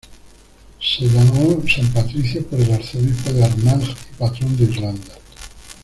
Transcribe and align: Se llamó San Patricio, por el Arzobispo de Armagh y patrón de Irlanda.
Se 0.79 1.05
llamó 1.05 1.61
San 1.67 1.87
Patricio, 1.93 2.43
por 2.47 2.59
el 2.59 2.71
Arzobispo 2.71 3.31
de 3.33 3.43
Armagh 3.45 3.83
y 3.83 4.13
patrón 4.17 4.57
de 4.57 4.63
Irlanda. 4.63 5.13